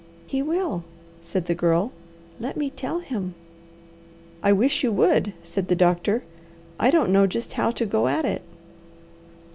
"He 0.25 0.41
will," 0.41 0.83
said 1.21 1.45
the 1.45 1.53
Girl. 1.53 1.91
"Let 2.39 2.57
me 2.57 2.71
tell 2.71 3.01
him!" 3.01 3.35
"I 4.41 4.51
wish 4.51 4.83
you 4.83 4.91
would," 4.91 5.31
said 5.43 5.67
the 5.67 5.75
doctor. 5.75 6.23
"I 6.79 6.89
don't 6.89 7.11
know 7.13 7.27
just 7.27 7.53
how 7.53 7.69
to 7.69 7.85
go 7.85 8.07
at 8.07 8.25
it." 8.25 8.41